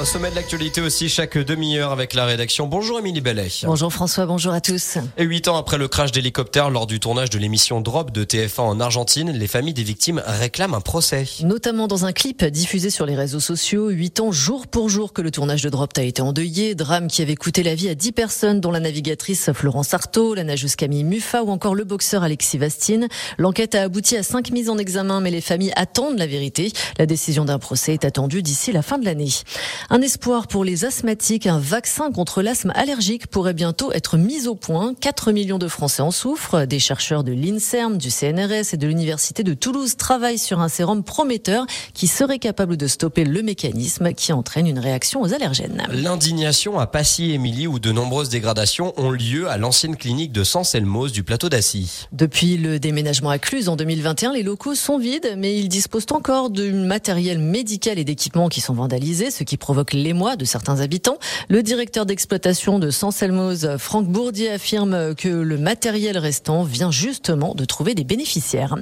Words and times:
Au 0.00 0.04
sommet 0.06 0.30
de 0.30 0.34
l'actualité 0.34 0.80
aussi, 0.80 1.10
chaque 1.10 1.36
demi-heure 1.36 1.92
avec 1.92 2.14
la 2.14 2.24
rédaction. 2.24 2.66
Bonjour 2.66 2.98
Émilie 2.98 3.20
Bellet. 3.20 3.48
Bonjour 3.64 3.92
François, 3.92 4.24
bonjour 4.24 4.54
à 4.54 4.62
tous. 4.62 4.96
Et 5.18 5.24
huit 5.24 5.46
ans 5.46 5.58
après 5.58 5.76
le 5.76 5.88
crash 5.88 6.10
d'hélicoptère 6.10 6.70
lors 6.70 6.86
du 6.86 7.00
tournage 7.00 7.28
de 7.28 7.38
l'émission 7.38 7.82
Drop 7.82 8.10
de 8.10 8.24
TF1 8.24 8.62
en 8.62 8.80
Argentine, 8.80 9.30
les 9.30 9.46
familles 9.46 9.74
des 9.74 9.82
victimes 9.82 10.22
réclament 10.24 10.72
un 10.72 10.80
procès. 10.80 11.26
Notamment 11.42 11.86
dans 11.86 12.06
un 12.06 12.12
clip 12.12 12.42
diffusé 12.46 12.88
sur 12.88 13.04
les 13.04 13.14
réseaux 13.14 13.40
sociaux, 13.40 13.90
huit 13.90 14.20
ans 14.20 14.32
jour 14.32 14.68
pour 14.68 14.88
jour 14.88 15.12
que 15.12 15.20
le 15.20 15.30
tournage 15.30 15.60
de 15.60 15.68
Drop 15.68 15.90
a 15.98 16.02
été 16.02 16.22
endeuillé, 16.22 16.74
drame 16.74 17.08
qui 17.08 17.20
avait 17.20 17.36
coûté 17.36 17.62
la 17.62 17.74
vie 17.74 17.90
à 17.90 17.94
dix 17.94 18.12
personnes 18.12 18.62
dont 18.62 18.70
la 18.70 18.80
navigatrice 18.80 19.50
Florence 19.52 19.92
Artaud, 19.92 20.32
la 20.32 20.44
nageuse 20.44 20.76
Camille 20.76 21.04
Muffa 21.04 21.42
ou 21.42 21.50
encore 21.50 21.74
le 21.74 21.84
boxeur 21.84 22.22
Alexis 22.22 22.56
Vastine. 22.56 23.08
L'enquête 23.36 23.74
a 23.74 23.82
abouti 23.82 24.16
à 24.16 24.22
cinq 24.22 24.50
mises 24.50 24.70
en 24.70 24.78
examen 24.78 25.20
mais 25.20 25.30
les 25.30 25.42
familles 25.42 25.72
attendent 25.76 26.16
la 26.16 26.26
vérité. 26.26 26.72
La 26.98 27.04
décision 27.04 27.44
d'un 27.44 27.58
procès 27.58 27.92
est 27.92 28.06
attendue 28.06 28.42
d'ici 28.42 28.72
la 28.72 28.80
fin 28.80 28.96
de 28.96 29.04
l'année. 29.04 29.28
Un 29.92 30.02
espoir 30.02 30.46
pour 30.46 30.62
les 30.62 30.84
asthmatiques, 30.84 31.48
un 31.48 31.58
vaccin 31.58 32.12
contre 32.12 32.42
l'asthme 32.42 32.70
allergique 32.76 33.26
pourrait 33.26 33.54
bientôt 33.54 33.90
être 33.90 34.18
mis 34.18 34.46
au 34.46 34.54
point. 34.54 34.94
4 34.94 35.32
millions 35.32 35.58
de 35.58 35.66
Français 35.66 36.00
en 36.00 36.12
souffrent. 36.12 36.64
Des 36.64 36.78
chercheurs 36.78 37.24
de 37.24 37.32
l'INSERM, 37.32 37.98
du 37.98 38.08
CNRS 38.08 38.72
et 38.72 38.76
de 38.76 38.86
l'Université 38.86 39.42
de 39.42 39.52
Toulouse 39.52 39.96
travaillent 39.96 40.38
sur 40.38 40.60
un 40.60 40.68
sérum 40.68 41.02
prometteur 41.02 41.66
qui 41.92 42.06
serait 42.06 42.38
capable 42.38 42.76
de 42.76 42.86
stopper 42.86 43.24
le 43.24 43.42
mécanisme 43.42 44.12
qui 44.12 44.32
entraîne 44.32 44.68
une 44.68 44.78
réaction 44.78 45.22
aux 45.22 45.34
allergènes. 45.34 45.82
L'indignation 45.90 46.78
à 46.78 46.86
Passy-Émilie 46.86 47.66
où 47.66 47.80
de 47.80 47.90
nombreuses 47.90 48.28
dégradations 48.28 48.92
ont 48.96 49.10
lieu 49.10 49.48
à 49.48 49.56
l'ancienne 49.56 49.96
clinique 49.96 50.30
de 50.30 50.44
Sanselmos 50.44 51.10
du 51.10 51.24
plateau 51.24 51.48
d'Assy. 51.48 52.06
Depuis 52.12 52.58
le 52.58 52.78
déménagement 52.78 53.30
à 53.30 53.40
Cluse 53.40 53.68
en 53.68 53.74
2021, 53.74 54.34
les 54.34 54.44
locaux 54.44 54.76
sont 54.76 54.98
vides, 54.98 55.34
mais 55.36 55.58
ils 55.58 55.68
disposent 55.68 56.06
encore 56.12 56.50
de 56.50 56.70
matériel 56.70 57.40
médical 57.40 57.98
et 57.98 58.04
d'équipements 58.04 58.48
qui 58.48 58.60
sont 58.60 58.74
vandalisés, 58.74 59.32
ce 59.32 59.42
qui 59.42 59.56
provoque 59.56 59.79
l'émoi 59.92 60.36
de 60.36 60.44
certains 60.44 60.80
habitants. 60.80 61.18
Le 61.48 61.62
directeur 61.62 62.06
d'exploitation 62.06 62.78
de 62.78 62.90
Sanselmoz, 62.90 63.76
Franck 63.78 64.06
Bourdier, 64.06 64.50
affirme 64.50 65.14
que 65.14 65.28
le 65.28 65.58
matériel 65.58 66.18
restant 66.18 66.62
vient 66.62 66.90
justement 66.90 67.54
de 67.54 67.64
trouver 67.64 67.94
des 67.94 68.04
bénéficiaires. 68.04 68.76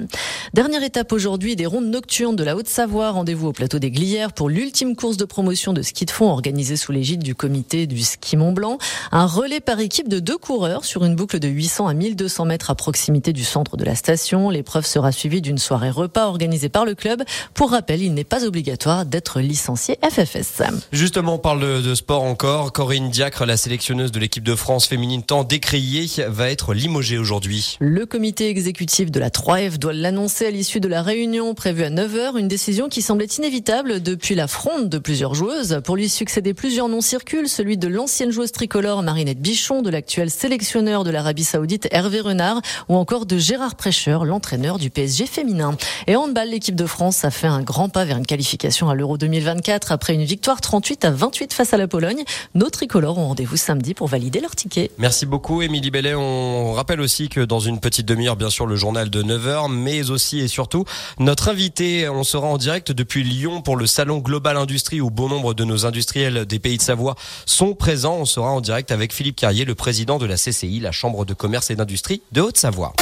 Dernière 0.53 0.83
étape 0.83 1.11
aujourd'hui 1.11 1.55
des 1.55 1.65
rondes 1.65 1.89
nocturnes 1.89 2.35
de 2.35 2.43
la 2.43 2.55
Haute-Savoie. 2.55 3.11
Rendez-vous 3.11 3.47
au 3.47 3.53
plateau 3.53 3.79
des 3.79 3.91
Glières 3.91 4.33
pour 4.33 4.49
l'ultime 4.49 4.95
course 4.95 5.17
de 5.17 5.25
promotion 5.25 5.73
de 5.73 5.81
ski 5.81 6.05
de 6.05 6.11
fond 6.11 6.29
organisée 6.29 6.75
sous 6.75 6.91
l'égide 6.91 7.23
du 7.23 7.35
comité 7.35 7.87
du 7.87 8.01
ski 8.01 8.37
Mont 8.37 8.51
Blanc. 8.51 8.77
Un 9.11 9.25
relais 9.25 9.59
par 9.59 9.79
équipe 9.79 10.09
de 10.09 10.19
deux 10.19 10.37
coureurs 10.37 10.85
sur 10.85 11.05
une 11.05 11.15
boucle 11.15 11.39
de 11.39 11.47
800 11.47 11.87
à 11.87 11.93
1200 11.93 12.45
mètres 12.45 12.69
à 12.69 12.75
proximité 12.75 13.33
du 13.33 13.43
centre 13.43 13.77
de 13.77 13.85
la 13.85 13.95
station. 13.95 14.49
L'épreuve 14.49 14.85
sera 14.85 15.11
suivie 15.11 15.41
d'une 15.41 15.57
soirée 15.57 15.89
repas 15.89 16.27
organisée 16.27 16.69
par 16.69 16.85
le 16.85 16.95
club. 16.95 17.23
Pour 17.53 17.71
rappel, 17.71 18.01
il 18.01 18.13
n'est 18.13 18.23
pas 18.23 18.45
obligatoire 18.45 19.05
d'être 19.05 19.39
licencié 19.39 19.97
FFS. 20.03 20.61
Justement, 20.91 21.35
on 21.35 21.37
parle 21.37 21.83
de 21.83 21.93
sport 21.93 22.23
encore. 22.23 22.73
Corinne 22.73 23.11
Diacre, 23.11 23.45
la 23.45 23.57
sélectionneuse 23.57 24.11
de 24.11 24.19
l'équipe 24.19 24.43
de 24.43 24.55
France 24.55 24.87
féminine 24.87 25.21
tant 25.21 25.43
décriée, 25.43 26.07
va 26.27 26.49
être 26.49 26.73
limogée 26.73 27.19
aujourd'hui. 27.19 27.77
Le 27.79 28.07
comité 28.07 28.49
exécutif 28.49 29.11
de 29.11 29.19
la 29.19 29.29
3F 29.29 29.77
doit 29.77 29.93
l'annoncer 29.93 30.47
à 30.47 30.49
l'issue 30.49 30.79
de 30.79 30.87
la 30.87 31.03
réunion 31.03 31.53
prévue 31.53 31.83
à 31.83 31.91
9h. 31.91 32.39
Une 32.39 32.47
décision 32.47 32.89
qui 32.89 33.03
semblait 33.03 33.27
inévitable 33.27 34.01
depuis 34.01 34.33
la 34.33 34.47
fronde 34.47 34.89
de 34.89 34.97
plusieurs 34.97 35.35
joueuses. 35.35 35.79
Pour 35.83 35.95
lui 35.95 36.09
succéder, 36.09 36.55
plusieurs 36.55 36.89
noms 36.89 37.01
circulent. 37.01 37.49
Celui 37.49 37.77
de 37.77 37.87
l'ancienne 37.87 38.31
joueuse 38.31 38.51
tricolore 38.51 39.03
Marinette 39.03 39.39
Bichon, 39.41 39.83
de 39.83 39.91
l'actuel 39.91 40.31
sélectionneur 40.31 41.03
de 41.03 41.11
l'Arabie 41.11 41.43
Saoudite 41.43 41.87
Hervé 41.91 42.19
Renard 42.19 42.61
ou 42.87 42.95
encore 42.95 43.27
de 43.27 43.37
Gérard 43.37 43.75
Prêcheur, 43.75 44.25
l'entraîneur 44.25 44.79
du 44.79 44.89
PSG 44.89 45.27
féminin. 45.27 45.77
Et 46.07 46.15
handball, 46.15 46.49
l'équipe 46.49 46.75
de 46.75 46.87
France 46.87 47.23
a 47.25 47.29
fait 47.29 47.45
un 47.45 47.61
grand 47.61 47.89
pas 47.89 48.05
vers 48.05 48.17
une 48.17 48.25
qualification 48.25 48.89
à 48.89 48.95
l'Euro 48.95 49.19
2024 49.19 49.91
après 49.91 50.15
une 50.15 50.23
victoire 50.23 50.61
38 50.79 51.05
à 51.05 51.11
28 51.11 51.53
face 51.53 51.73
à 51.73 51.77
la 51.77 51.89
Pologne. 51.89 52.23
Nos 52.55 52.69
tricolores 52.69 53.17
ont 53.17 53.27
rendez-vous 53.27 53.57
samedi 53.57 53.93
pour 53.93 54.07
valider 54.07 54.39
leur 54.39 54.55
ticket. 54.55 54.91
Merci 54.97 55.25
beaucoup, 55.25 55.61
Émilie 55.61 55.91
Bellet. 55.91 56.15
On 56.15 56.71
rappelle 56.71 57.01
aussi 57.01 57.27
que 57.27 57.41
dans 57.41 57.59
une 57.59 57.81
petite 57.81 58.05
demi-heure, 58.05 58.37
bien 58.37 58.49
sûr, 58.49 58.65
le 58.65 58.77
journal 58.77 59.09
de 59.09 59.21
9h, 59.21 59.69
mais 59.69 60.09
aussi 60.09 60.39
et 60.39 60.47
surtout 60.47 60.85
notre 61.19 61.49
invité. 61.49 62.07
On 62.07 62.23
sera 62.23 62.47
en 62.47 62.57
direct 62.57 62.93
depuis 62.93 63.25
Lyon 63.25 63.61
pour 63.61 63.75
le 63.75 63.87
salon 63.87 64.19
Global 64.19 64.55
Industrie 64.55 65.01
où 65.01 65.09
bon 65.09 65.27
nombre 65.27 65.53
de 65.53 65.65
nos 65.65 65.85
industriels 65.85 66.45
des 66.45 66.59
pays 66.59 66.77
de 66.77 66.81
Savoie 66.81 67.15
sont 67.45 67.73
présents. 67.73 68.15
On 68.15 68.25
sera 68.25 68.49
en 68.51 68.61
direct 68.61 68.93
avec 68.93 69.13
Philippe 69.13 69.35
Carrier, 69.35 69.65
le 69.65 69.75
président 69.75 70.17
de 70.17 70.25
la 70.25 70.35
CCI, 70.35 70.79
la 70.79 70.93
Chambre 70.93 71.25
de 71.25 71.33
commerce 71.33 71.71
et 71.71 71.75
d'industrie 71.75 72.21
de 72.31 72.39
Haute-Savoie. 72.39 72.93